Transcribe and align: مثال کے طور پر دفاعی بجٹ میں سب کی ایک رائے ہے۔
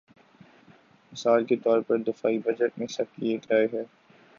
مثال 1.13 1.45
کے 1.45 1.55
طور 1.55 1.81
پر 1.81 1.97
دفاعی 1.97 2.37
بجٹ 2.37 2.79
میں 2.79 2.87
سب 2.87 3.15
کی 3.15 3.29
ایک 3.29 3.51
رائے 3.51 3.67
ہے۔ 3.73 3.83